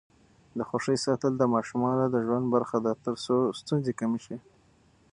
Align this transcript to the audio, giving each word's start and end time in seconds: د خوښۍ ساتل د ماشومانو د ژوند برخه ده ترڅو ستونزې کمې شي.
د 0.57 0.59
خوښۍ 0.69 0.97
ساتل 1.05 1.33
د 1.37 1.43
ماشومانو 1.53 2.05
د 2.09 2.15
ژوند 2.25 2.45
برخه 2.55 2.77
ده 2.85 2.91
ترڅو 3.05 3.35
ستونزې 3.59 3.91
کمې 3.99 4.19
شي. 4.25 4.37